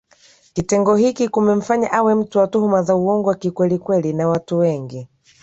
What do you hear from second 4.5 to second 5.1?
wengi